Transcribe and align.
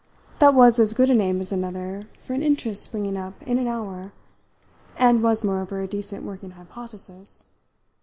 That 0.39 0.55
was 0.55 0.79
as 0.79 0.95
good 0.95 1.11
a 1.11 1.13
name 1.13 1.39
as 1.41 1.51
another 1.51 2.01
for 2.17 2.33
an 2.33 2.41
interest 2.41 2.81
springing 2.81 3.15
up 3.17 3.39
in 3.43 3.59
an 3.59 3.67
hour, 3.67 4.13
and 4.97 5.21
was 5.21 5.43
moreover 5.43 5.79
a 5.79 5.85
decent 5.87 6.23
working 6.25 6.49
hypothesis. 6.57 7.45